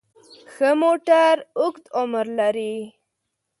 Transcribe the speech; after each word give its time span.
ښه 0.53 0.69
موټر 0.81 1.35
اوږد 1.59 1.85
عمر 1.99 2.25
لري. 2.39 2.75